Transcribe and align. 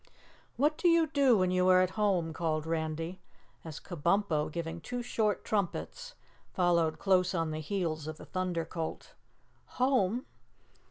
"What 0.57 0.79
do 0.79 0.87
you 0.87 1.05
do 1.05 1.37
when 1.37 1.51
you 1.51 1.67
are 1.69 1.79
at 1.79 1.91
home?" 1.91 2.33
called 2.33 2.65
Randy 2.65 3.21
as 3.63 3.79
Kabumpo, 3.79 4.51
giving 4.51 4.81
two 4.81 5.03
short 5.03 5.45
trumpets, 5.45 6.15
followed 6.55 6.97
close 6.97 7.35
on 7.35 7.51
the 7.51 7.59
heels 7.61 8.07
of 8.07 8.17
the 8.17 8.25
Thunder 8.25 8.65
Colt. 8.65 9.13
"Home?" 9.77 10.25